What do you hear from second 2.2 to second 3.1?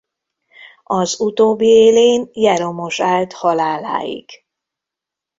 Jeromos